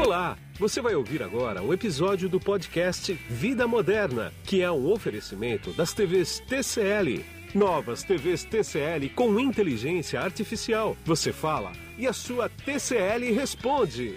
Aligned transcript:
Olá! 0.00 0.38
Você 0.60 0.80
vai 0.80 0.94
ouvir 0.94 1.24
agora 1.24 1.60
um 1.60 1.72
episódio 1.72 2.28
do 2.28 2.38
podcast 2.38 3.12
Vida 3.28 3.66
Moderna, 3.66 4.32
que 4.44 4.62
é 4.62 4.70
um 4.70 4.88
oferecimento 4.92 5.72
das 5.72 5.92
TVs 5.92 6.38
TCL. 6.38 7.24
Novas 7.52 8.04
TVs 8.04 8.44
TCL 8.44 9.10
com 9.10 9.40
inteligência 9.40 10.20
artificial. 10.20 10.96
Você 11.04 11.32
fala 11.32 11.72
e 11.98 12.06
a 12.06 12.12
sua 12.12 12.48
TCL 12.48 13.32
responde. 13.34 14.16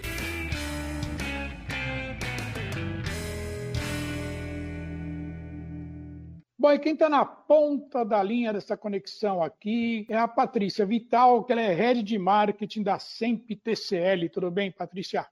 Bom, 6.56 6.70
e 6.70 6.78
quem 6.78 6.92
está 6.92 7.08
na 7.08 7.24
ponta 7.24 8.04
da 8.04 8.22
linha 8.22 8.52
dessa 8.52 8.76
conexão 8.76 9.42
aqui 9.42 10.06
é 10.08 10.16
a 10.16 10.28
Patrícia 10.28 10.86
Vital, 10.86 11.42
que 11.42 11.50
ela 11.50 11.60
é 11.60 11.74
head 11.74 12.04
de 12.04 12.16
marketing 12.16 12.84
da 12.84 13.00
SEMP 13.00 13.56
TCL. 13.56 14.28
Tudo 14.32 14.48
bem, 14.48 14.70
Patrícia? 14.70 15.26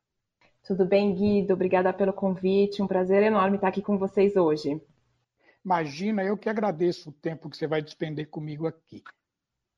Tudo 0.66 0.84
bem, 0.84 1.14
Guido? 1.14 1.54
Obrigada 1.54 1.92
pelo 1.92 2.12
convite. 2.12 2.82
Um 2.82 2.86
prazer 2.86 3.22
enorme 3.22 3.56
estar 3.56 3.68
aqui 3.68 3.82
com 3.82 3.98
vocês 3.98 4.36
hoje. 4.36 4.80
Imagina, 5.64 6.22
eu 6.22 6.36
que 6.36 6.48
agradeço 6.48 7.10
o 7.10 7.12
tempo 7.12 7.48
que 7.50 7.56
você 7.56 7.66
vai 7.66 7.82
despender 7.82 8.28
comigo 8.28 8.66
aqui. 8.66 9.02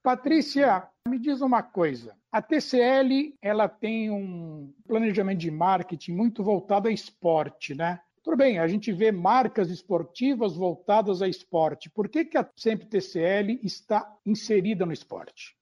Patrícia, 0.03 0.89
me 1.07 1.19
diz 1.19 1.41
uma 1.41 1.63
coisa. 1.63 2.17
A 2.31 2.43
TCL, 2.43 3.37
ela 3.41 3.69
tem 3.69 4.11
um 4.11 4.73
planejamento 4.87 5.39
de 5.39 5.51
marketing 5.51 6.13
muito 6.13 6.43
voltado 6.43 6.89
a 6.89 6.93
esporte, 6.93 7.75
né? 7.75 8.01
Tudo 8.23 8.37
bem, 8.37 8.59
a 8.59 8.69
gente 8.69 8.93
vê 8.93 9.11
marcas 9.11 9.71
esportivas 9.71 10.55
voltadas 10.55 11.23
a 11.23 11.29
esporte. 11.29 11.91
Por 11.91 12.09
que, 12.09 12.25
que 12.25 12.39
a 12.39 12.49
Sempre 12.57 12.87
TCL 12.87 13.61
está 13.63 14.17
inserida 14.25 14.87
no 14.87 14.93
esporte? 14.93 15.57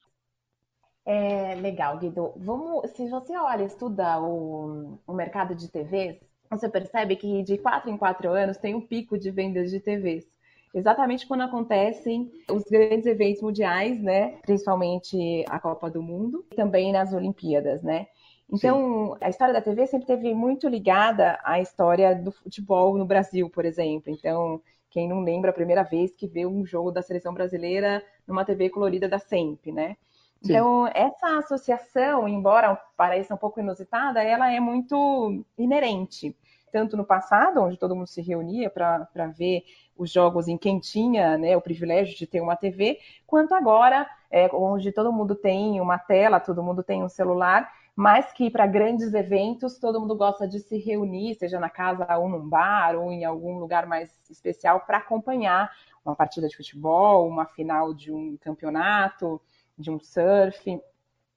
É 1.13 1.57
legal, 1.57 1.99
Guido. 1.99 2.33
Vamos, 2.37 2.89
se 2.93 3.09
você 3.09 3.37
olha, 3.37 3.65
estuda 3.65 4.21
o, 4.21 4.97
o 5.05 5.13
mercado 5.13 5.57
de 5.57 5.67
TVs, 5.69 6.21
você 6.49 6.69
percebe 6.69 7.17
que 7.17 7.43
de 7.43 7.59
quatro 7.59 7.91
em 7.91 7.97
quatro 7.97 8.31
anos 8.31 8.59
tem 8.59 8.77
um 8.77 8.81
pico 8.81 9.19
de 9.19 9.29
vendas 9.29 9.73
de 9.73 9.81
TVs. 9.81 10.25
Exatamente 10.73 11.27
quando 11.27 11.41
acontecem 11.41 12.31
os 12.49 12.63
grandes 12.63 13.07
eventos 13.07 13.43
mundiais, 13.43 14.01
né? 14.01 14.39
Principalmente 14.43 15.45
a 15.49 15.59
Copa 15.59 15.91
do 15.91 16.01
Mundo 16.01 16.47
e 16.53 16.55
também 16.55 16.93
nas 16.93 17.13
Olimpíadas, 17.13 17.83
né? 17.83 18.07
Então, 18.49 19.15
Sim. 19.15 19.19
a 19.21 19.29
história 19.29 19.53
da 19.53 19.61
TV 19.61 19.89
sempre 19.89 20.07
teve 20.07 20.33
muito 20.33 20.69
ligada 20.69 21.41
à 21.43 21.61
história 21.61 22.15
do 22.15 22.31
futebol 22.31 22.97
no 22.97 23.05
Brasil, 23.05 23.51
por 23.51 23.65
exemplo. 23.65 24.13
Então, 24.13 24.63
quem 24.89 25.09
não 25.09 25.25
lembra 25.25 25.51
a 25.51 25.55
primeira 25.55 25.83
vez 25.83 26.15
que 26.15 26.29
vê 26.29 26.47
um 26.47 26.65
jogo 26.65 26.93
da 26.93 27.03
seleção 27.03 27.35
brasileira 27.35 28.01
numa 28.29 28.45
TV 28.45 28.71
colorida 28.71 29.09
da 29.09 29.19
SEMP, 29.19 29.73
né? 29.73 29.97
Sim. 30.43 30.53
Então, 30.53 30.87
essa 30.95 31.39
associação, 31.39 32.27
embora 32.27 32.75
pareça 32.97 33.35
um 33.35 33.39
pouco 33.39 33.61
inusitada, 33.61 34.23
ela 34.23 34.51
é 34.51 34.59
muito 34.59 35.45
inerente. 35.59 36.37
Tanto 36.73 36.97
no 36.97 37.05
passado, 37.05 37.61
onde 37.61 37.77
todo 37.77 37.97
mundo 37.97 38.07
se 38.07 38.23
reunia 38.23 38.71
para 38.71 39.27
ver 39.37 39.65
os 39.97 40.11
jogos 40.11 40.49
em 40.49 40.57
quem 40.57 40.79
tinha 40.79 41.37
né, 41.37 41.57
o 41.57 41.61
privilégio 41.61 42.17
de 42.17 42.27
ter 42.27 42.41
uma 42.41 42.57
TV, 42.57 42.99
quanto 43.27 43.55
agora, 43.55 44.09
é, 44.31 44.49
onde 44.55 44.93
todo 44.93 45.13
mundo 45.13 45.35
tem 45.35 45.81
uma 45.81 45.99
tela, 45.99 46.41
todo 46.41 46.63
mundo 46.63 46.83
tem 46.83 47.03
um 47.03 47.09
celular, 47.09 47.71
mas 47.95 48.33
que 48.33 48.49
para 48.49 48.67
grandes 48.67 49.13
eventos 49.13 49.79
todo 49.79 50.01
mundo 50.01 50.17
gosta 50.17 50.47
de 50.49 50.61
se 50.61 50.79
reunir, 50.79 51.35
seja 51.35 51.59
na 51.61 51.69
casa 51.69 52.07
ou 52.17 52.29
num 52.29 52.49
bar 52.49 52.95
ou 52.97 53.11
em 53.13 53.25
algum 53.25 53.59
lugar 53.59 53.85
mais 53.87 54.11
especial 54.31 54.81
para 54.81 54.99
acompanhar 54.99 55.71
uma 56.05 56.15
partida 56.17 56.49
de 56.49 56.57
futebol, 56.57 57.29
uma 57.29 57.45
final 57.47 57.93
de 57.93 58.11
um 58.13 58.37
campeonato, 58.41 59.41
de 59.81 59.91
um 59.91 59.99
surf. 59.99 60.81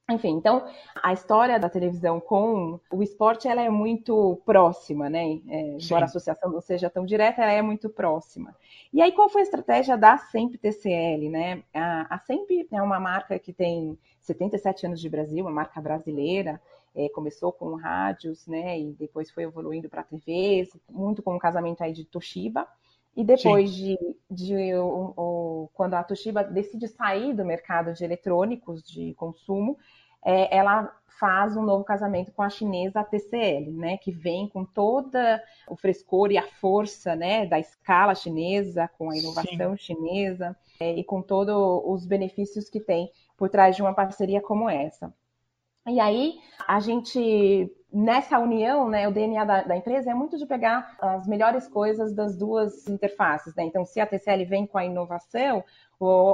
Enfim, 0.09 0.31
então 0.31 0.67
a 1.01 1.13
história 1.13 1.57
da 1.57 1.69
televisão 1.69 2.19
com 2.19 2.77
o 2.91 3.01
esporte 3.01 3.47
ela 3.47 3.61
é 3.61 3.69
muito 3.69 4.41
próxima, 4.45 5.09
né? 5.09 5.39
É, 5.47 5.77
embora 5.81 6.03
a 6.03 6.05
associação 6.05 6.51
não 6.51 6.59
seja 6.59 6.89
tão 6.89 7.05
direta, 7.05 7.41
ela 7.41 7.53
é 7.53 7.61
muito 7.61 7.89
próxima. 7.89 8.53
E 8.91 9.01
aí, 9.01 9.13
qual 9.13 9.29
foi 9.29 9.41
a 9.41 9.45
estratégia 9.45 9.97
da 9.97 10.17
Sempre 10.17 10.57
TCL, 10.57 11.29
né? 11.29 11.63
A, 11.73 12.15
a 12.15 12.19
Sempre 12.19 12.67
é 12.69 12.81
uma 12.81 12.99
marca 12.99 13.39
que 13.39 13.53
tem 13.53 13.97
77 14.19 14.85
anos 14.87 14.99
de 14.99 15.09
Brasil, 15.09 15.45
uma 15.45 15.51
marca 15.51 15.79
brasileira, 15.79 16.61
é, 16.95 17.09
começou 17.09 17.51
com 17.51 17.75
rádios, 17.75 18.45
né, 18.47 18.79
e 18.79 18.93
depois 18.93 19.31
foi 19.31 19.43
evoluindo 19.43 19.89
para 19.89 20.03
TVs, 20.03 20.69
muito 20.89 21.23
com 21.23 21.35
o 21.35 21.39
casamento 21.39 21.83
aí 21.83 21.91
de 21.91 22.05
Toshiba. 22.05 22.67
E 23.15 23.23
depois 23.23 23.69
Sim. 23.69 23.97
de, 24.29 24.55
de 24.55 24.75
o, 24.75 25.13
o, 25.15 25.69
quando 25.73 25.93
a 25.93 26.03
Toshiba 26.03 26.43
decide 26.43 26.87
sair 26.87 27.33
do 27.33 27.45
mercado 27.45 27.93
de 27.93 28.03
eletrônicos 28.03 28.81
de 28.83 29.13
consumo, 29.13 29.77
é, 30.25 30.55
ela 30.55 30.91
faz 31.19 31.55
um 31.55 31.61
novo 31.61 31.83
casamento 31.83 32.31
com 32.31 32.41
a 32.41 32.49
chinesa 32.49 33.03
TCL, 33.03 33.71
né, 33.71 33.97
que 33.97 34.11
vem 34.11 34.47
com 34.47 34.65
toda 34.65 35.41
o 35.67 35.75
frescor 35.75 36.31
e 36.31 36.37
a 36.37 36.47
força, 36.59 37.15
né, 37.15 37.45
da 37.45 37.59
escala 37.59 38.15
chinesa, 38.15 38.89
com 38.97 39.11
a 39.11 39.17
inovação 39.17 39.77
Sim. 39.77 39.77
chinesa 39.77 40.55
é, 40.79 40.95
e 40.95 41.03
com 41.03 41.21
todos 41.21 41.55
os 41.85 42.05
benefícios 42.05 42.69
que 42.69 42.79
tem 42.79 43.11
por 43.37 43.49
trás 43.49 43.75
de 43.75 43.81
uma 43.81 43.93
parceria 43.93 44.41
como 44.41 44.69
essa. 44.69 45.13
E 45.85 45.99
aí, 45.99 46.39
a 46.65 46.79
gente, 46.79 47.69
nessa 47.93 48.39
união, 48.39 48.89
né, 48.89 49.07
o 49.07 49.11
DNA 49.11 49.45
da, 49.45 49.61
da, 49.61 49.77
empresa 49.77 50.09
é 50.09 50.13
muito 50.13 50.37
de 50.37 50.47
pegar 50.47 50.97
as 50.99 51.27
melhores 51.27 51.67
coisas 51.67 52.13
das 52.13 52.35
duas 52.35 52.87
interfaces. 52.87 53.53
Né? 53.55 53.65
Então, 53.65 53.85
se 53.85 53.99
a 53.99 54.07
TCL 54.07 54.45
vem 54.45 54.65
com 54.65 54.79
a 54.79 54.85
inovação, 54.85 55.63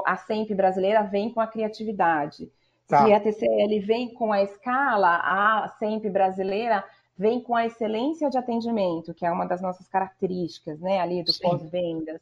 a 0.05 0.15
SEMP 0.15 0.55
brasileira 0.55 1.03
vem 1.03 1.29
com 1.29 1.41
a 1.41 1.47
criatividade. 1.47 2.49
Tá. 2.87 3.05
Se 3.05 3.13
a 3.13 3.19
TCL 3.19 3.85
vem 3.85 4.13
com 4.13 4.31
a 4.31 4.41
escala, 4.41 5.17
a 5.21 5.67
SEMP 5.77 6.09
brasileira 6.09 6.83
vem 7.17 7.41
com 7.41 7.53
a 7.53 7.65
excelência 7.65 8.29
de 8.29 8.37
atendimento, 8.37 9.13
que 9.13 9.25
é 9.25 9.31
uma 9.31 9.45
das 9.45 9.61
nossas 9.61 9.87
características, 9.89 10.79
né, 10.79 11.01
ali 11.01 11.21
do 11.21 11.33
pós-vendas. 11.41 12.21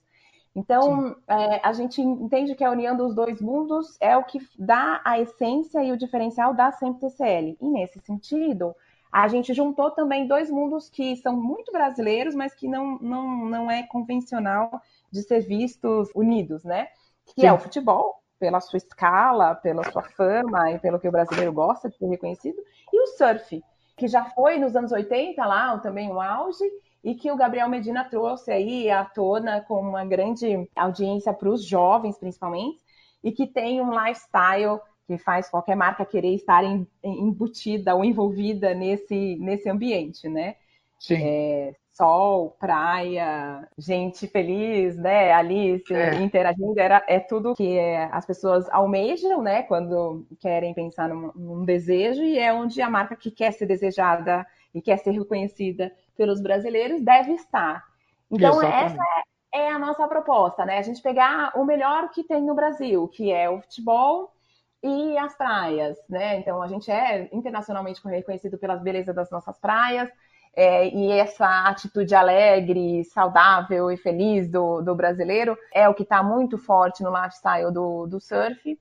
Então, 0.55 1.15
é, 1.27 1.61
a 1.63 1.71
gente 1.71 2.01
entende 2.01 2.55
que 2.55 2.63
a 2.63 2.71
união 2.71 2.97
dos 2.97 3.13
dois 3.13 3.39
mundos 3.39 3.95
é 4.01 4.17
o 4.17 4.23
que 4.23 4.39
dá 4.57 4.99
a 5.05 5.19
essência 5.19 5.83
e 5.83 5.91
o 5.91 5.97
diferencial 5.97 6.51
da 6.51 6.71
SEMP 6.71 6.99
TCL. 6.99 7.55
E 7.61 7.69
nesse 7.69 7.99
sentido, 7.99 8.75
a 9.11 9.27
gente 9.27 9.53
juntou 9.53 9.91
também 9.91 10.27
dois 10.27 10.49
mundos 10.49 10.89
que 10.89 11.15
são 11.17 11.35
muito 11.35 11.71
brasileiros, 11.71 12.35
mas 12.35 12.53
que 12.53 12.67
não, 12.67 12.97
não, 12.99 13.45
não 13.45 13.71
é 13.71 13.83
convencional 13.83 14.81
de 15.11 15.21
ser 15.23 15.41
vistos 15.41 16.09
unidos, 16.13 16.63
né? 16.63 16.87
Que 17.25 17.41
Sim. 17.41 17.47
é 17.47 17.53
o 17.53 17.59
futebol, 17.59 18.21
pela 18.39 18.59
sua 18.59 18.77
escala, 18.77 19.55
pela 19.55 19.89
sua 19.91 20.03
fama 20.03 20.71
e 20.71 20.79
pelo 20.79 20.99
que 20.99 21.07
o 21.07 21.11
brasileiro 21.11 21.51
gosta 21.51 21.89
de 21.89 21.97
ser 21.97 22.07
reconhecido, 22.07 22.61
e 22.93 23.01
o 23.01 23.07
surf, 23.07 23.63
que 23.95 24.07
já 24.07 24.25
foi 24.25 24.57
nos 24.59 24.75
anos 24.75 24.91
80 24.91 25.43
lá 25.45 25.77
também 25.79 26.11
um 26.11 26.21
auge, 26.21 26.63
e 27.03 27.15
que 27.15 27.31
o 27.31 27.37
Gabriel 27.37 27.69
Medina 27.69 28.03
trouxe 28.03 28.51
aí 28.51 28.89
à 28.91 29.05
tona 29.05 29.61
com 29.61 29.79
uma 29.79 30.03
grande 30.03 30.69
audiência 30.75 31.33
para 31.33 31.49
os 31.49 31.63
jovens, 31.65 32.17
principalmente, 32.17 32.79
e 33.23 33.31
que 33.31 33.47
tem 33.47 33.81
um 33.81 33.91
lifestyle 33.91 34.79
que 35.07 35.17
faz 35.17 35.49
qualquer 35.49 35.75
marca 35.75 36.05
querer 36.05 36.35
estar 36.35 36.63
embutida 37.01 37.95
ou 37.95 38.03
envolvida 38.03 38.73
nesse, 38.73 39.37
nesse 39.39 39.69
ambiente, 39.69 40.27
né? 40.27 40.55
Sim. 40.99 41.23
É, 41.23 41.75
sol, 41.93 42.55
praia, 42.59 43.67
gente 43.77 44.27
feliz, 44.27 44.97
né? 44.97 45.31
Ali 45.31 45.81
é. 45.89 46.15
interagindo, 46.15 46.77
era, 46.77 47.03
é 47.07 47.19
tudo 47.19 47.55
que 47.55 47.79
as 48.11 48.25
pessoas 48.25 48.69
almejam, 48.69 49.41
né? 49.41 49.63
Quando 49.63 50.27
querem 50.39 50.73
pensar 50.73 51.07
num, 51.07 51.31
num 51.33 51.65
desejo, 51.65 52.21
e 52.21 52.37
é 52.37 52.53
onde 52.53 52.81
a 52.81 52.89
marca 52.89 53.15
que 53.15 53.31
quer 53.31 53.53
ser 53.53 53.65
desejada 53.65 54.45
e 54.75 54.81
quer 54.81 54.97
ser 54.97 55.11
reconhecida 55.11 55.91
pelos 56.17 56.41
brasileiros 56.41 57.01
deve 57.01 57.31
estar. 57.31 57.85
Então, 58.29 58.61
Exatamente. 58.61 58.93
essa 58.93 59.23
é 59.53 59.69
a 59.69 59.79
nossa 59.79 60.05
proposta, 60.07 60.65
né? 60.65 60.79
A 60.79 60.81
gente 60.81 61.01
pegar 61.01 61.53
o 61.55 61.63
melhor 61.63 62.09
que 62.09 62.23
tem 62.23 62.41
no 62.41 62.53
Brasil, 62.53 63.07
que 63.07 63.31
é 63.31 63.49
o 63.49 63.61
futebol 63.61 64.33
e 64.83 65.17
as 65.17 65.35
praias, 65.35 65.97
né? 66.09 66.39
Então, 66.39 66.61
a 66.61 66.67
gente 66.67 66.89
é 66.91 67.29
internacionalmente 67.33 68.01
reconhecido 68.05 68.57
pelas 68.57 68.81
belezas 68.81 69.15
das 69.15 69.29
nossas 69.29 69.57
praias, 69.59 70.09
é, 70.57 70.89
e 70.89 71.11
essa 71.11 71.67
atitude 71.67 72.15
alegre, 72.15 73.03
saudável 73.03 73.91
e 73.91 73.97
feliz 73.97 74.49
do, 74.49 74.81
do 74.81 74.95
brasileiro 74.95 75.55
é 75.71 75.87
o 75.87 75.93
que 75.93 76.01
está 76.01 76.23
muito 76.23 76.57
forte 76.57 77.03
no 77.03 77.15
lifestyle 77.15 77.71
do, 77.71 78.07
do 78.07 78.19
surf. 78.19 78.79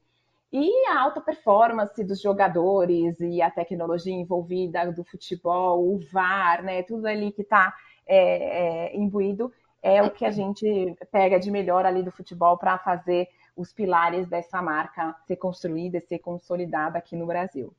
E 0.50 0.87
a 0.88 1.02
alta 1.02 1.20
performance 1.20 2.02
dos 2.02 2.19
jogadores 2.19 3.20
e 3.20 3.42
a 3.42 3.50
tecnologia 3.50 4.14
envolvida 4.14 4.90
do 4.90 5.04
futebol, 5.04 5.87
o 5.87 6.00
VAR, 6.10 6.62
né? 6.62 6.82
Tudo 6.82 7.06
ali 7.06 7.31
que 7.31 7.42
está 7.42 7.75
é, 8.06 8.94
é, 8.94 8.96
imbuído 8.96 9.52
é 9.82 10.02
o 10.02 10.10
que 10.10 10.25
a 10.25 10.31
gente 10.31 10.96
pega 11.12 11.38
de 11.38 11.50
melhor 11.50 11.84
ali 11.84 12.02
do 12.02 12.10
futebol 12.10 12.56
para 12.56 12.78
fazer 12.78 13.28
os 13.56 13.73
pilares 13.73 14.29
dessa 14.29 14.61
marca 14.61 15.17
ser 15.26 15.37
construída 15.37 15.99
e 15.99 16.03
ser 16.03 16.19
consolidada 16.19 16.99
aqui 16.99 17.17
no 17.17 17.26
Brasil. 17.26 17.75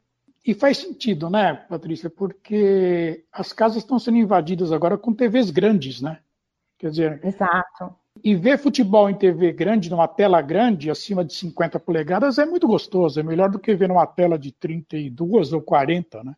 E 0.45 0.53
faz 0.53 0.77
sentido, 0.77 1.29
né, 1.29 1.53
Patrícia? 1.53 2.09
Porque 2.09 3.25
as 3.31 3.51
casas 3.53 3.77
estão 3.77 3.99
sendo 3.99 4.17
invadidas 4.17 4.71
agora 4.71 4.97
com 4.97 5.13
TVs 5.13 5.51
grandes, 5.51 6.01
né? 6.01 6.19
Quer 6.77 6.89
dizer. 6.89 7.25
Exato. 7.25 7.95
E 8.23 8.35
ver 8.35 8.57
futebol 8.57 9.09
em 9.09 9.15
TV 9.15 9.51
grande, 9.51 9.89
numa 9.89 10.07
tela 10.07 10.41
grande, 10.41 10.89
acima 10.89 11.23
de 11.23 11.33
50 11.33 11.79
polegadas, 11.79 12.37
é 12.37 12.45
muito 12.45 12.67
gostoso. 12.67 13.19
É 13.19 13.23
melhor 13.23 13.49
do 13.49 13.59
que 13.59 13.75
ver 13.75 13.89
numa 13.89 14.07
tela 14.07 14.39
de 14.39 14.51
32 14.51 15.53
ou 15.53 15.61
40, 15.61 16.23
né? 16.23 16.35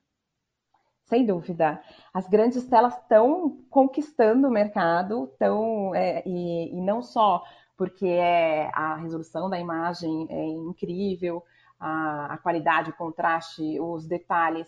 Sem 1.05 1.25
dúvida. 1.25 1.81
As 2.13 2.27
grandes 2.27 2.63
telas 2.65 2.95
estão 2.95 3.57
conquistando 3.69 4.47
o 4.47 4.51
mercado, 4.51 5.31
tão, 5.39 5.95
é, 5.95 6.21
e, 6.25 6.77
e, 6.77 6.81
não 6.81 7.01
só 7.01 7.43
porque 7.79 8.05
é, 8.05 8.69
a 8.73 8.97
resolução 8.97 9.49
da 9.49 9.57
imagem 9.57 10.27
é 10.29 10.45
incrível, 10.47 11.41
a, 11.79 12.33
a, 12.33 12.37
qualidade, 12.37 12.89
o 12.89 12.93
contraste, 12.93 13.79
os 13.79 14.05
detalhes 14.05 14.67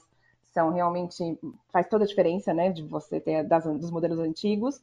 são 0.53 0.71
realmente 0.71 1.37
faz 1.73 1.89
toda 1.89 2.05
a 2.05 2.07
diferença, 2.07 2.53
né, 2.53 2.71
de 2.71 2.81
você 2.83 3.19
ter 3.19 3.43
das, 3.43 3.65
dos 3.65 3.91
modelos 3.91 4.17
antigos, 4.17 4.81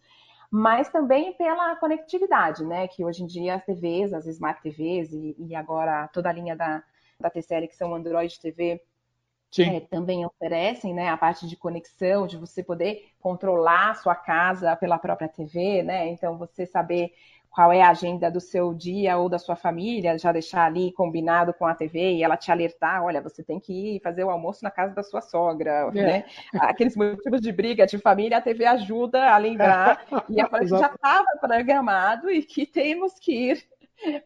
mas 0.50 0.90
também 0.90 1.32
pela 1.32 1.74
conectividade, 1.76 2.66
né, 2.66 2.86
que 2.86 3.02
hoje 3.02 3.22
em 3.22 3.26
dia 3.26 3.54
as 3.54 3.64
TVs, 3.64 4.12
as 4.12 4.26
Smart 4.26 4.60
TVs 4.60 5.10
e, 5.10 5.34
e 5.38 5.54
agora 5.54 6.06
toda 6.08 6.28
a 6.28 6.32
linha 6.32 6.54
da, 6.54 6.82
da 7.18 7.30
TCL 7.30 7.66
que 7.66 7.76
são 7.76 7.94
Android 7.94 8.38
TV 8.38 8.78
é, 9.58 9.80
também 9.80 10.26
oferecem, 10.26 10.92
né, 10.92 11.08
a 11.08 11.16
parte 11.16 11.48
de 11.48 11.56
conexão, 11.56 12.26
de 12.26 12.36
você 12.36 12.62
poder 12.62 13.10
controlar 13.18 13.92
a 13.92 13.94
sua 13.94 14.14
casa 14.14 14.76
pela 14.76 14.98
própria 14.98 15.28
TV, 15.28 15.82
né? 15.82 16.08
Então 16.08 16.36
você 16.36 16.66
saber 16.66 17.14
qual 17.50 17.72
é 17.72 17.82
a 17.82 17.90
agenda 17.90 18.30
do 18.30 18.40
seu 18.40 18.72
dia 18.72 19.16
ou 19.16 19.28
da 19.28 19.38
sua 19.38 19.56
família, 19.56 20.18
já 20.18 20.30
deixar 20.32 20.64
ali 20.66 20.92
combinado 20.92 21.52
com 21.52 21.66
a 21.66 21.74
TV 21.74 22.12
e 22.12 22.22
ela 22.22 22.36
te 22.36 22.52
alertar, 22.52 23.02
olha, 23.02 23.20
você 23.20 23.42
tem 23.42 23.58
que 23.58 23.96
ir 23.96 24.00
fazer 24.00 24.24
o 24.24 24.30
almoço 24.30 24.62
na 24.62 24.70
casa 24.70 24.94
da 24.94 25.02
sua 25.02 25.20
sogra, 25.20 25.90
é. 25.94 26.02
né? 26.02 26.24
Aqueles 26.54 26.96
motivos 26.96 27.40
de 27.40 27.50
briga 27.50 27.86
de 27.86 27.98
família, 27.98 28.38
a 28.38 28.42
TV 28.42 28.64
ajuda 28.64 29.30
a 29.32 29.38
lembrar 29.38 30.04
e 30.28 30.40
a 30.40 30.48
já 30.64 30.86
estava 30.86 31.26
programado 31.40 32.30
e 32.30 32.42
que 32.42 32.66
temos 32.66 33.14
que 33.18 33.50
ir 33.50 33.68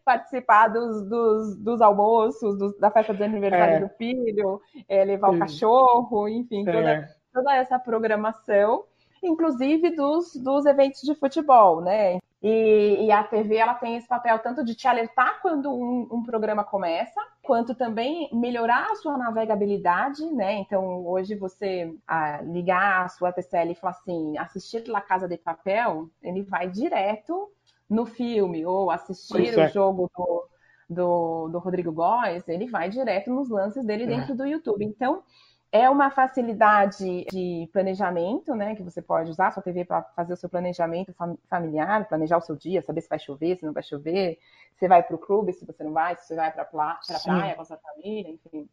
participar 0.05 0.67
dos, 0.67 1.07
dos, 1.09 1.55
dos 1.57 1.81
almoços, 1.81 2.57
dos, 2.57 2.77
da 2.77 2.91
festa 2.91 3.13
de 3.13 3.23
aniversário 3.23 3.75
é. 3.75 3.79
do 3.79 3.89
filho, 3.89 4.61
é, 4.87 5.03
levar 5.03 5.29
Sim. 5.29 5.35
o 5.35 5.39
cachorro, 5.39 6.27
enfim, 6.27 6.63
toda, 6.65 6.91
é. 6.91 7.09
toda 7.33 7.55
essa 7.55 7.79
programação, 7.79 8.83
inclusive 9.23 9.95
dos, 9.95 10.35
dos 10.35 10.65
eventos 10.65 11.01
de 11.01 11.15
futebol, 11.15 11.81
né? 11.81 12.19
E, 12.43 13.05
e, 13.05 13.09
a 13.09 13.23
TV 13.23 13.55
ela 13.55 13.73
tem 13.73 13.95
esse 13.95 14.05
papel 14.05 14.37
tanto 14.39 14.65
de 14.65 14.75
te 14.75 14.85
alertar 14.85 15.41
quando 15.41 15.71
um, 15.71 16.09
um, 16.11 16.23
programa 16.23 16.61
começa, 16.61 17.21
quanto 17.41 17.73
também 17.73 18.29
melhorar 18.33 18.91
a 18.91 18.95
sua 18.95 19.17
navegabilidade, 19.17 20.25
né? 20.25 20.55
Então, 20.55 21.07
hoje 21.07 21.35
você 21.35 21.95
ah, 22.05 22.41
ligar 22.41 23.05
a 23.05 23.07
sua 23.07 23.31
TCL 23.31 23.71
e 23.71 23.75
falar 23.75 23.91
assim, 23.91 24.37
assistir 24.37 24.85
La 24.89 24.99
Casa 24.99 25.25
de 25.25 25.37
Papel, 25.37 26.09
ele 26.21 26.41
vai 26.41 26.69
direto 26.69 27.49
no 27.89 28.05
filme 28.05 28.65
ou 28.65 28.91
assistir 28.91 29.57
é. 29.57 29.65
o 29.65 29.69
jogo 29.69 30.11
do, 30.13 30.47
do, 30.89 31.47
do, 31.47 31.59
Rodrigo 31.59 31.93
Góes, 31.93 32.45
ele 32.49 32.67
vai 32.67 32.89
direto 32.89 33.31
nos 33.31 33.49
lances 33.49 33.85
dele 33.85 34.03
é. 34.03 34.07
dentro 34.07 34.35
do 34.35 34.45
YouTube. 34.45 34.83
Então, 34.83 35.23
é 35.73 35.89
uma 35.89 36.09
facilidade 36.09 37.25
de 37.25 37.67
planejamento, 37.73 38.55
né? 38.55 38.75
Que 38.75 38.83
você 38.83 39.01
pode 39.01 39.29
usar 39.29 39.47
a 39.47 39.51
sua 39.51 39.63
TV 39.63 39.83
para 39.83 40.03
fazer 40.15 40.33
o 40.33 40.37
seu 40.37 40.47
planejamento 40.47 41.13
familiar, 41.49 42.07
planejar 42.07 42.37
o 42.37 42.41
seu 42.41 42.55
dia, 42.55 42.81
saber 42.81 43.01
se 43.01 43.09
vai 43.09 43.19
chover, 43.19 43.57
se 43.57 43.65
não 43.65 43.73
vai 43.73 43.83
chover, 43.83 44.39
se 44.77 44.87
vai 44.87 45.03
para 45.03 45.15
o 45.15 45.19
clube, 45.19 45.51
se 45.51 45.65
você 45.65 45.83
não 45.83 45.91
vai, 45.91 46.15
se 46.15 46.27
você 46.27 46.35
vai 46.35 46.51
para 46.51 46.61
a 46.61 46.65
praia 46.65 47.55
com 47.55 47.61
a 47.61 47.65
sua 47.65 47.77
família, 47.77 48.29
enfim 48.29 48.69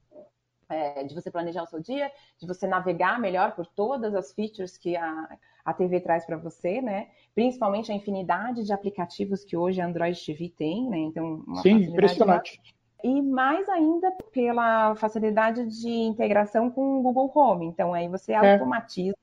é, 0.71 1.03
de 1.05 1.15
você 1.15 1.31
planejar 1.31 1.65
o 1.65 1.67
seu 1.67 1.81
dia, 1.81 2.11
de 2.39 2.47
você 2.47 2.67
navegar 2.67 3.19
melhor 3.19 3.55
por 3.55 3.67
todas 3.67 4.15
as 4.15 4.33
features 4.33 4.79
que 4.79 4.97
a, 4.97 5.29
a 5.65 5.75
TV 5.75 6.01
traz 6.01 6.25
para 6.25 6.37
você, 6.37 6.81
né? 6.81 7.09
Principalmente 7.35 7.91
a 7.91 7.95
infinidade 7.95 8.65
de 8.65 8.73
aplicativos 8.73 9.45
que 9.45 9.57
hoje 9.57 9.81
a 9.81 9.87
Android 9.87 10.25
TV 10.25 10.49
tem, 10.57 10.89
né? 10.89 10.99
Então, 10.99 11.43
uma 11.47 11.61
Sim, 11.61 11.83
impressionante. 11.83 12.61
E 13.03 13.23
mais 13.23 13.69
ainda 13.69 14.11
pela 14.33 14.95
facilidade 14.97 15.67
de 15.67 15.89
integração 15.89 16.71
com 16.71 16.99
o 16.99 17.03
Google 17.03 17.31
Home. 17.35 17.67
Então, 17.67 17.95
aí 17.95 18.09
você 18.09 18.33
é. 18.33 18.53
automatiza 18.53 19.17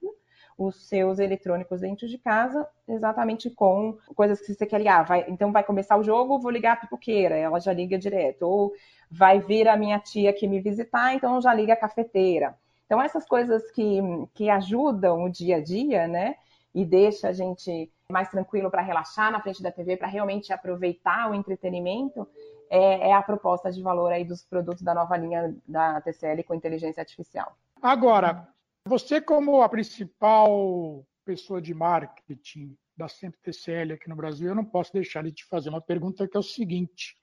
os 0.58 0.88
seus 0.88 1.20
eletrônicos 1.20 1.82
dentro 1.82 2.08
de 2.08 2.18
casa, 2.18 2.68
exatamente 2.88 3.50
com 3.50 3.96
coisas 4.16 4.42
que 4.42 4.54
você 4.54 4.66
quer 4.66 4.80
ligar. 4.80 5.06
Vai, 5.06 5.26
então 5.28 5.52
vai 5.52 5.64
começar 5.64 5.96
o 5.98 6.04
jogo, 6.04 6.40
vou 6.40 6.50
ligar 6.50 6.74
a 6.74 6.78
pipoqueira, 6.78 7.36
ela 7.36 7.60
já 7.60 7.72
liga 7.72 7.98
direto. 7.98 8.42
Ou 8.44 8.74
vai 9.10 9.40
vir 9.40 9.68
a 9.68 9.78
minha 9.78 10.00
tia 10.00 10.32
aqui 10.32 10.48
me 10.48 10.60
visitar, 10.60 11.14
então 11.14 11.40
já 11.40 11.54
liga 11.54 11.74
a 11.74 11.78
cafeteira. 11.78 12.58
Então 12.86 13.02
essas 13.02 13.26
coisas 13.26 13.70
que, 13.72 14.00
que 14.34 14.50
ajudam 14.50 15.24
o 15.26 15.30
dia 15.30 15.58
a 15.58 15.62
dia, 15.62 16.08
né? 16.08 16.36
E 16.74 16.84
deixa 16.84 17.30
a 17.30 17.34
gente 17.34 17.92
mais 18.12 18.30
tranquilo 18.30 18.72
para 18.72 18.82
relaxar 18.82 19.32
na 19.32 19.42
frente 19.42 19.62
da 19.62 19.72
TV, 19.72 19.98
para 19.98 20.08
realmente 20.08 20.54
aproveitar 20.54 21.30
o 21.30 21.36
entretenimento, 21.36 22.28
é, 22.70 23.10
é, 23.10 23.14
a 23.14 23.22
proposta 23.22 23.72
de 23.72 23.82
valor 23.82 24.12
aí 24.12 24.24
dos 24.24 24.44
produtos 24.44 24.84
da 24.84 24.94
nova 24.94 25.16
linha 25.18 25.56
da 25.68 26.02
TCL 26.02 26.44
com 26.44 26.54
inteligência 26.54 27.02
artificial. 27.02 27.56
Agora, 27.82 28.48
você, 28.86 29.22
como 29.22 29.62
a 29.62 29.70
principal 29.70 31.06
pessoa 31.26 31.62
de 31.62 31.74
marketing 31.74 32.76
da 32.96 33.08
Sempre 33.08 33.40
TCL 33.42 33.94
aqui 33.94 34.10
no 34.10 34.16
Brasil, 34.16 34.48
eu 34.48 34.56
não 34.56 34.66
posso 34.66 34.94
deixar 34.94 35.24
de 35.24 35.32
te 35.32 35.46
fazer 35.46 35.70
uma 35.70 35.82
pergunta 35.82 36.28
que 36.28 36.36
é 36.36 36.40
o 36.40 36.44
seguinte: 36.44 37.16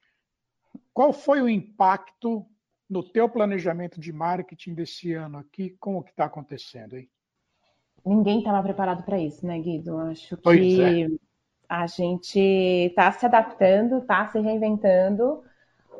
qual 0.93 1.11
foi 1.11 1.41
o 1.41 1.49
impacto 1.49 2.45
no 2.89 3.03
teu 3.03 3.27
planejamento 3.27 3.99
de 3.99 4.13
marketing 4.13 4.73
desse 4.73 5.13
ano 5.13 5.39
aqui 5.39 5.71
com 5.79 5.97
o 5.97 6.03
que 6.03 6.11
está 6.11 6.25
acontecendo 6.25 6.95
aí? 6.95 7.09
Ninguém 8.05 8.39
estava 8.39 8.61
preparado 8.61 9.03
para 9.03 9.19
isso, 9.19 9.45
né, 9.45 9.59
Guido? 9.59 9.97
Acho 9.97 10.37
que 10.37 10.81
é. 10.81 11.07
A 11.67 11.87
gente 11.87 12.39
está 12.39 13.11
se 13.11 13.25
adaptando, 13.25 13.99
está 13.99 14.27
se 14.27 14.39
reinventando 14.39 15.43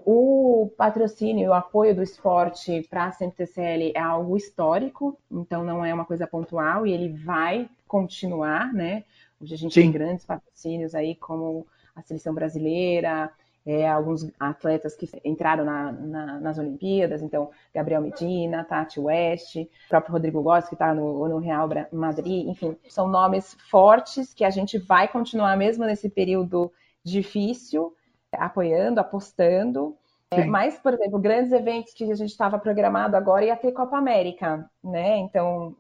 o 0.05 0.71
patrocínio, 0.77 1.49
o 1.49 1.53
apoio 1.53 1.95
do 1.95 2.03
esporte 2.03 2.85
para 2.87 3.05
a 3.05 3.11
CMTCL 3.11 3.91
é 3.95 3.99
algo 3.99 4.37
histórico, 4.37 5.17
então 5.31 5.63
não 5.63 5.83
é 5.83 5.91
uma 5.91 6.05
coisa 6.05 6.27
pontual 6.27 6.85
e 6.85 6.93
ele 6.93 7.09
vai 7.09 7.67
continuar, 7.87 8.71
né? 8.71 9.03
Hoje 9.41 9.55
a 9.55 9.57
gente 9.57 9.73
Sim. 9.73 9.81
tem 9.81 9.91
grandes 9.91 10.23
patrocínios 10.23 10.93
aí, 10.93 11.15
como 11.15 11.65
a 11.95 12.03
seleção 12.03 12.35
brasileira, 12.35 13.31
é, 13.65 13.89
alguns 13.89 14.31
atletas 14.39 14.95
que 14.95 15.09
entraram 15.23 15.65
na, 15.65 15.91
na, 15.91 16.39
nas 16.39 16.57
Olimpíadas, 16.59 17.21
então 17.23 17.49
Gabriel 17.73 18.01
Medina, 18.01 18.63
Tati 18.63 18.99
West, 18.99 19.55
o 19.55 19.67
próprio 19.89 20.13
Rodrigo 20.13 20.41
Góes, 20.41 20.67
que 20.67 20.75
está 20.75 20.93
no, 20.93 21.27
no, 21.27 21.39
Real 21.39 21.67
Madrid, 21.91 22.47
enfim, 22.47 22.77
são 22.87 23.07
nomes 23.07 23.57
fortes 23.69 24.33
que 24.33 24.43
a 24.43 24.51
gente 24.51 24.77
vai 24.77 25.07
continuar 25.07 25.57
mesmo 25.57 25.83
nesse 25.83 26.09
período 26.09 26.71
difícil, 27.03 27.93
apoiando, 28.31 28.99
apostando. 28.99 29.97
É, 30.29 30.43
mas, 30.45 30.77
por 30.77 30.93
exemplo, 30.93 31.19
grandes 31.19 31.51
eventos 31.51 31.93
que 31.93 32.03
a 32.03 32.15
gente 32.15 32.29
estava 32.29 32.59
programado 32.59 33.15
agora 33.15 33.45
ia 33.45 33.55
ter 33.55 33.71
Copa 33.71 33.97
América, 33.97 34.69
né? 34.83 35.17
Então 35.17 35.75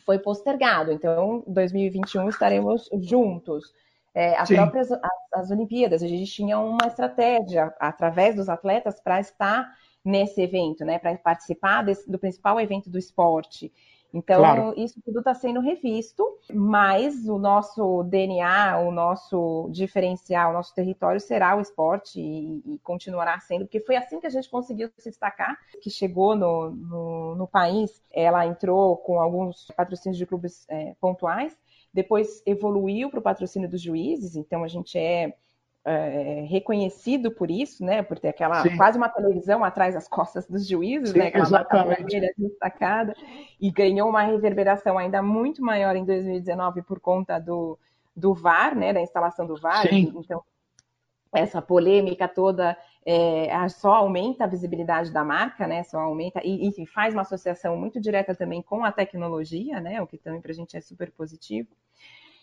foi 0.00 0.18
postergado. 0.18 0.90
Então, 0.90 1.44
2021 1.46 2.28
estaremos 2.28 2.88
juntos. 3.00 3.72
É, 4.14 4.36
as 4.36 4.48
Sim. 4.48 4.56
próprias 4.56 4.92
as, 4.92 5.00
as 5.34 5.50
Olimpíadas, 5.50 6.02
a 6.02 6.06
gente 6.06 6.30
tinha 6.30 6.58
uma 6.58 6.86
estratégia 6.86 7.74
através 7.80 8.36
dos 8.36 8.48
atletas 8.48 9.00
para 9.00 9.20
estar 9.20 9.74
nesse 10.04 10.42
evento, 10.42 10.84
né? 10.84 10.98
Para 10.98 11.16
participar 11.16 11.82
desse, 11.82 12.10
do 12.10 12.18
principal 12.18 12.60
evento 12.60 12.90
do 12.90 12.98
esporte. 12.98 13.72
Então, 14.14 14.40
claro. 14.40 14.74
isso 14.76 15.00
tudo 15.02 15.20
está 15.20 15.32
sendo 15.32 15.60
revisto, 15.60 16.22
mas 16.52 17.26
o 17.26 17.38
nosso 17.38 18.02
DNA, 18.04 18.78
o 18.80 18.92
nosso 18.92 19.70
diferencial, 19.72 20.50
o 20.50 20.52
nosso 20.52 20.74
território 20.74 21.18
será 21.18 21.56
o 21.56 21.62
esporte 21.62 22.20
e, 22.20 22.74
e 22.74 22.78
continuará 22.80 23.38
sendo, 23.40 23.64
porque 23.64 23.80
foi 23.80 23.96
assim 23.96 24.20
que 24.20 24.26
a 24.26 24.30
gente 24.30 24.50
conseguiu 24.50 24.90
se 24.98 25.08
destacar, 25.08 25.56
que 25.80 25.88
chegou 25.88 26.36
no, 26.36 26.70
no, 26.70 27.34
no 27.36 27.48
país, 27.48 28.02
ela 28.12 28.44
entrou 28.46 28.98
com 28.98 29.18
alguns 29.18 29.68
patrocínios 29.74 30.18
de 30.18 30.26
clubes 30.26 30.66
é, 30.68 30.94
pontuais, 31.00 31.56
depois 31.92 32.42
evoluiu 32.46 33.10
para 33.10 33.20
o 33.20 33.22
patrocínio 33.22 33.68
dos 33.68 33.80
juízes, 33.80 34.36
então 34.36 34.64
a 34.64 34.68
gente 34.68 34.98
é 34.98 35.34
é, 35.84 36.44
reconhecido 36.48 37.30
por 37.30 37.50
isso, 37.50 37.84
né? 37.84 38.02
Por 38.02 38.18
ter 38.18 38.28
aquela 38.28 38.62
Sim. 38.62 38.76
quase 38.76 38.96
uma 38.96 39.08
televisão 39.08 39.64
atrás 39.64 39.94
das 39.94 40.06
costas 40.06 40.46
dos 40.46 40.66
juízes, 40.66 41.10
Sim, 41.10 41.18
né? 41.18 41.26
Aquela 41.26 41.44
exatamente. 41.44 42.34
destacada 42.38 43.14
e 43.60 43.70
ganhou 43.70 44.08
uma 44.08 44.22
reverberação 44.22 44.96
ainda 44.96 45.20
muito 45.22 45.62
maior 45.62 45.96
em 45.96 46.04
2019 46.04 46.82
por 46.82 47.00
conta 47.00 47.38
do, 47.38 47.78
do 48.14 48.32
VAR, 48.32 48.76
né? 48.76 48.92
Da 48.92 49.00
instalação 49.00 49.46
do 49.46 49.56
VAR. 49.56 49.88
Sim. 49.88 50.12
Então 50.16 50.42
essa 51.34 51.62
polêmica 51.62 52.28
toda 52.28 52.76
é, 53.04 53.68
só 53.70 53.94
aumenta 53.94 54.44
a 54.44 54.46
visibilidade 54.46 55.10
da 55.10 55.24
marca, 55.24 55.66
né? 55.66 55.82
Só 55.82 55.98
aumenta 55.98 56.40
e 56.44 56.66
enfim 56.66 56.86
faz 56.86 57.12
uma 57.12 57.22
associação 57.22 57.76
muito 57.76 58.00
direta 58.00 58.34
também 58.34 58.62
com 58.62 58.84
a 58.84 58.92
tecnologia, 58.92 59.80
né? 59.80 60.00
O 60.00 60.06
que 60.06 60.18
também 60.18 60.40
para 60.40 60.52
a 60.52 60.54
gente 60.54 60.76
é 60.76 60.80
super 60.80 61.10
positivo. 61.10 61.68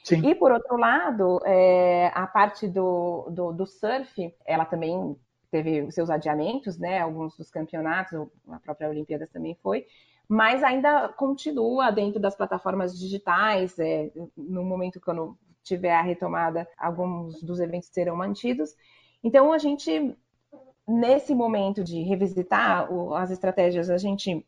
Sim. 0.03 0.27
E, 0.27 0.35
por 0.35 0.51
outro 0.51 0.77
lado, 0.77 1.39
é, 1.45 2.11
a 2.13 2.25
parte 2.25 2.67
do, 2.67 3.29
do, 3.29 3.51
do, 3.51 3.65
surf, 3.65 4.33
ela 4.45 4.65
também 4.65 5.15
teve 5.51 5.81
os 5.81 5.93
seus 5.93 6.09
adiamentos, 6.09 6.77
né? 6.77 6.99
Alguns 6.99 7.35
dos 7.37 7.49
campeonatos, 7.51 8.27
a 8.49 8.59
própria 8.59 8.89
Olimpíadas 8.89 9.29
também 9.29 9.57
foi, 9.61 9.85
mas 10.27 10.63
ainda 10.63 11.09
continua 11.09 11.91
dentro 11.91 12.19
das 12.19 12.35
plataformas 12.35 12.97
digitais. 12.97 13.77
É, 13.77 14.11
no 14.37 14.63
momento 14.63 14.99
quando 15.01 15.37
tiver 15.63 15.93
a 15.93 16.01
retomada, 16.01 16.67
alguns 16.77 17.41
dos 17.43 17.59
eventos 17.59 17.89
serão 17.89 18.15
mantidos. 18.15 18.75
Então, 19.23 19.51
a 19.51 19.57
gente, 19.57 20.15
nesse 20.87 21.35
momento 21.35 21.83
de 21.83 22.01
revisitar 22.01 22.87
as 23.15 23.31
estratégias, 23.31 23.89
a 23.89 23.97
gente 23.97 24.45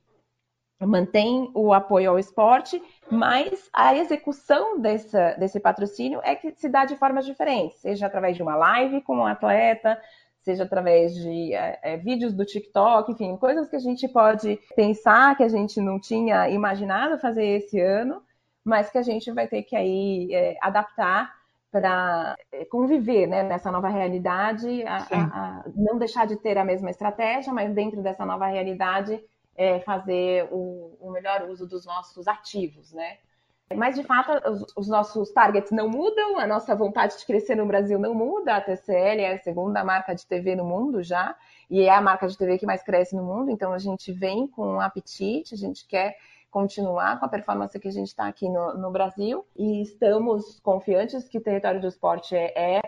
mantém 0.86 1.52
o 1.54 1.74
apoio 1.74 2.12
ao 2.12 2.20
esporte, 2.20 2.82
mas 3.10 3.70
a 3.74 3.96
execução 3.96 4.80
dessa, 4.80 5.34
desse 5.34 5.60
patrocínio 5.60 6.20
é 6.24 6.36
que 6.36 6.52
se 6.52 6.70
dá 6.70 6.86
de 6.86 6.96
formas 6.96 7.26
diferentes, 7.26 7.80
seja 7.80 8.08
através 8.08 8.36
de 8.36 8.44
uma 8.44 8.56
live 8.56 9.02
com 9.02 9.18
um 9.18 9.26
atleta, 9.26 10.00
seja 10.42 10.64
através 10.64 11.14
de 11.14 11.54
é, 11.54 11.80
é, 11.84 11.98
vídeos 11.98 12.34
do 12.34 12.46
TikTok, 12.46 13.12
enfim, 13.12 13.38
coisas 13.38 13.70
que 13.70 13.76
a 13.76 13.80
gente 13.80 14.08
pode 14.08 14.60
pensar 14.76 15.36
que 15.36 15.44
a 15.44 15.50
gente 15.50 15.80
não 15.80 16.00
tinha 16.00 16.50
imaginado 16.50 17.20
fazer 17.20 17.46
esse 17.46 17.80
ano, 17.80 18.22
mas 18.64 18.90
que 18.90 18.98
a 18.98 19.04
gente 19.04 19.32
vai 19.32 19.48
ter 19.48 19.64
que 19.64 19.76
aí 19.76 20.34
é, 20.34 20.58
adaptar 20.62 21.32
para 21.72 22.36
é, 22.52 22.66
conviver 22.66 23.28
né, 23.28 23.44
nessa 23.44 23.72
nova 23.72 23.88
realidade, 23.88 24.84
a, 24.84 24.98
a, 24.98 25.22
a 25.22 25.64
não 25.76 25.98
deixar 25.98 26.28
de 26.28 26.36
ter 26.36 26.58
a 26.58 26.66
mesma 26.66 26.90
estratégia, 26.90 27.54
mas 27.54 27.74
dentro 27.74 28.02
dessa 28.02 28.26
nova 28.26 28.48
realidade 28.48 29.24
é, 29.56 29.80
fazer 29.82 30.48
o, 30.52 31.10
melhor 31.12 31.50
uso 31.50 31.68
dos 31.68 31.86
nossos 31.86 32.28
ativos, 32.28 32.92
né? 32.94 33.18
Mas, 33.74 33.96
de 33.96 34.04
fato, 34.04 34.32
os, 34.50 34.66
os, 34.76 34.88
nossos 34.90 35.32
targets 35.32 35.72
não 35.72 35.88
mudam, 35.88 36.38
a 36.38 36.46
nossa 36.46 36.76
vontade 36.76 37.18
de 37.18 37.26
crescer 37.26 37.56
no 37.56 37.66
Brasil 37.66 37.98
não 37.98 38.14
muda. 38.14 38.56
A 38.58 38.62
TCL 38.62 39.22
é 39.22 39.34
a 39.34 39.38
segunda 39.38 39.82
marca 39.84 40.14
de 40.14 40.26
TV 40.26 40.56
no 40.56 40.66
mundo 40.66 41.02
já, 41.02 41.34
e 41.70 41.84
é 41.84 41.90
a 41.90 42.02
marca 42.02 42.28
de 42.28 42.38
TV 42.38 42.58
que 42.58 42.66
mais 42.66 42.84
cresce 42.84 43.16
no 43.16 43.24
mundo. 43.24 43.50
Então, 43.50 43.72
a 43.72 43.80
gente 43.80 44.12
vem 44.12 44.46
com 44.46 44.76
um 44.76 44.82
apetite, 44.82 45.54
a 45.54 45.58
gente 45.58 45.88
quer 45.88 46.18
continuar 46.52 47.18
com 47.18 47.26
a 47.26 47.30
performance 47.30 47.80
que 47.80 47.88
a 47.88 47.92
gente 47.92 48.10
está 48.10 48.28
aqui 48.28 48.50
no, 48.50 48.74
no, 48.78 48.92
Brasil 48.92 49.46
e 49.56 49.82
estamos 49.82 50.60
confiantes 50.60 51.28
que 51.30 51.38
o 51.38 51.42
território 51.42 51.80
do 51.80 51.88
esporte 51.88 52.36
é, 52.36 52.76
é 52.76 52.82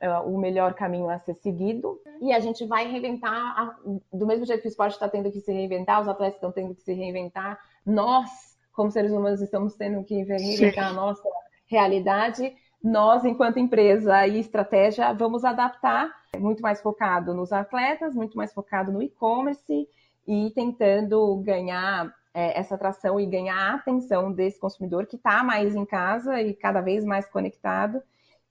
é, 0.00 0.10
o 0.18 0.36
melhor 0.36 0.74
caminho 0.74 1.08
a 1.08 1.18
ser 1.18 1.34
seguido. 1.34 2.00
E 2.20 2.32
a 2.32 2.40
gente 2.40 2.66
vai 2.66 2.86
reinventar, 2.86 3.78
do 4.12 4.26
mesmo 4.26 4.44
jeito 4.44 4.60
que 4.60 4.68
o 4.68 4.70
esporte 4.70 4.92
está 4.92 5.08
tendo 5.08 5.30
que 5.30 5.40
se 5.40 5.52
reinventar, 5.52 6.00
os 6.00 6.08
atletas 6.08 6.36
estão 6.36 6.52
tendo 6.52 6.74
que 6.74 6.82
se 6.82 6.92
reinventar, 6.92 7.58
nós, 7.84 8.30
como 8.72 8.90
seres 8.90 9.12
humanos, 9.12 9.40
estamos 9.40 9.74
tendo 9.74 10.02
que 10.04 10.22
reinventar 10.22 10.88
Sim. 10.88 10.90
a 10.90 10.92
nossa 10.92 11.28
realidade. 11.66 12.54
Nós, 12.82 13.24
enquanto 13.24 13.58
empresa 13.58 14.26
e 14.26 14.38
estratégia, 14.38 15.12
vamos 15.12 15.44
adaptar 15.44 16.10
muito 16.38 16.62
mais 16.62 16.80
focado 16.80 17.32
nos 17.32 17.52
atletas, 17.52 18.14
muito 18.14 18.36
mais 18.36 18.52
focado 18.52 18.92
no 18.92 19.02
e-commerce 19.02 19.88
e 20.26 20.50
tentando 20.50 21.36
ganhar 21.36 22.14
é, 22.34 22.58
essa 22.58 22.74
atração 22.74 23.18
e 23.18 23.24
ganhar 23.24 23.56
a 23.56 23.74
atenção 23.76 24.30
desse 24.30 24.60
consumidor 24.60 25.06
que 25.06 25.16
está 25.16 25.42
mais 25.42 25.74
em 25.74 25.86
casa 25.86 26.40
e 26.42 26.52
cada 26.52 26.82
vez 26.82 27.04
mais 27.04 27.26
conectado 27.26 28.02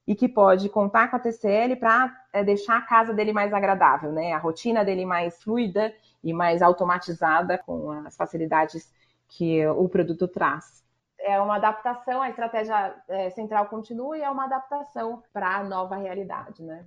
e 0.07 0.13
que 0.15 0.27
pode 0.27 0.69
contar 0.69 1.09
com 1.09 1.15
a 1.15 1.19
TCL 1.19 1.75
para 1.77 2.15
é, 2.31 2.43
deixar 2.43 2.77
a 2.77 2.81
casa 2.81 3.13
dele 3.13 3.33
mais 3.33 3.53
agradável, 3.53 4.11
né? 4.11 4.33
A 4.33 4.37
rotina 4.37 4.85
dele 4.85 5.05
mais 5.05 5.41
fluida 5.41 5.93
e 6.23 6.31
mais 6.31 6.61
automatizada 6.61 7.57
com 7.57 7.91
as 7.91 8.15
facilidades 8.15 8.91
que 9.27 9.65
o 9.67 9.89
produto 9.89 10.27
traz. 10.27 10.83
É 11.19 11.39
uma 11.39 11.55
adaptação, 11.55 12.21
a 12.21 12.29
estratégia 12.29 12.95
é, 13.07 13.29
central 13.31 13.65
continua 13.67 14.17
e 14.17 14.21
é 14.21 14.29
uma 14.29 14.45
adaptação 14.45 15.23
para 15.33 15.57
a 15.57 15.63
nova 15.63 15.95
realidade, 15.95 16.61
né? 16.61 16.85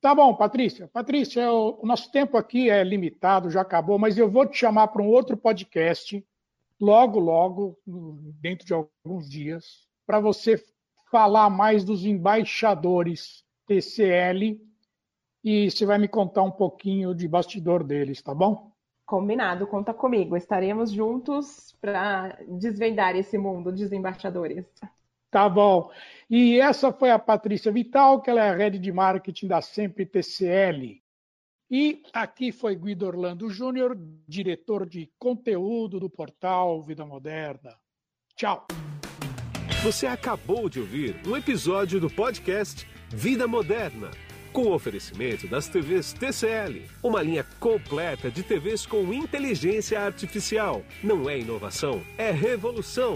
Tá 0.00 0.14
bom, 0.14 0.32
Patrícia. 0.32 0.86
Patrícia, 0.86 1.50
o 1.50 1.84
nosso 1.84 2.12
tempo 2.12 2.36
aqui 2.36 2.70
é 2.70 2.84
limitado, 2.84 3.50
já 3.50 3.62
acabou, 3.62 3.98
mas 3.98 4.16
eu 4.16 4.30
vou 4.30 4.46
te 4.46 4.56
chamar 4.56 4.88
para 4.88 5.02
um 5.02 5.08
outro 5.08 5.36
podcast 5.36 6.24
logo, 6.80 7.18
logo, 7.18 7.76
dentro 8.40 8.64
de 8.64 8.72
alguns 8.72 9.28
dias, 9.28 9.88
para 10.06 10.20
você 10.20 10.62
falar 11.10 11.50
mais 11.50 11.84
dos 11.84 12.04
embaixadores 12.04 13.44
TCL 13.66 14.60
e 15.44 15.70
você 15.70 15.86
vai 15.86 15.98
me 15.98 16.08
contar 16.08 16.42
um 16.42 16.50
pouquinho 16.50 17.14
de 17.14 17.28
bastidor 17.28 17.84
deles, 17.84 18.22
tá 18.22 18.34
bom? 18.34 18.72
Combinado, 19.06 19.66
conta 19.66 19.94
comigo. 19.94 20.36
Estaremos 20.36 20.90
juntos 20.92 21.74
para 21.80 22.38
desvendar 22.46 23.16
esse 23.16 23.38
mundo 23.38 23.72
dos 23.72 23.90
embaixadores. 23.92 24.66
Tá 25.30 25.48
bom. 25.48 25.90
E 26.28 26.58
essa 26.60 26.92
foi 26.92 27.10
a 27.10 27.18
Patrícia 27.18 27.70
Vital, 27.70 28.20
que 28.20 28.30
ela 28.30 28.44
é 28.44 28.50
a 28.50 28.56
rede 28.56 28.78
de 28.78 28.92
marketing 28.92 29.46
da 29.46 29.60
Sempre 29.60 30.04
TCL. 30.04 31.02
E 31.70 32.02
aqui 32.14 32.50
foi 32.50 32.74
Guido 32.74 33.06
Orlando 33.06 33.50
Júnior, 33.50 33.96
diretor 34.26 34.86
de 34.86 35.10
conteúdo 35.18 36.00
do 36.00 36.08
portal 36.08 36.82
Vida 36.82 37.04
Moderna. 37.04 37.74
Tchau. 38.34 38.66
Você 39.82 40.08
acabou 40.08 40.68
de 40.68 40.80
ouvir 40.80 41.14
um 41.24 41.36
episódio 41.36 42.00
do 42.00 42.10
podcast 42.10 42.84
Vida 43.10 43.46
Moderna, 43.46 44.10
com 44.52 44.72
oferecimento 44.72 45.46
das 45.46 45.68
TVs 45.68 46.12
TCL, 46.12 46.82
uma 47.00 47.22
linha 47.22 47.46
completa 47.60 48.28
de 48.28 48.42
TVs 48.42 48.84
com 48.84 49.14
inteligência 49.14 50.00
artificial. 50.00 50.84
Não 51.02 51.30
é 51.30 51.38
inovação, 51.38 52.02
é 52.18 52.32
revolução. 52.32 53.14